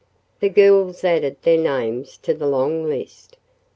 The 0.39 0.49
girls 0.49 1.03
added 1.03 1.35
their 1.43 1.59
names 1.59 2.17
to 2.23 2.33
the 2.33 2.47
long 2.47 2.85
list. 2.87 3.37